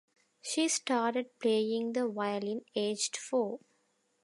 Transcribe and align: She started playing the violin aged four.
She 0.41 0.67
started 0.67 1.37
playing 1.37 1.93
the 1.93 2.07
violin 2.09 2.65
aged 2.75 3.15
four. 3.17 3.59